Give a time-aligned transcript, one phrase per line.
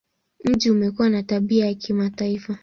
[0.45, 2.57] Mji umekuwa na tabia ya kimataifa.